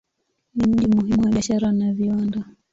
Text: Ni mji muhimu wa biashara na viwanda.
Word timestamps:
Ni 0.55 0.67
mji 0.67 0.87
muhimu 0.87 1.23
wa 1.25 1.31
biashara 1.31 1.71
na 1.71 1.93
viwanda. 1.93 2.43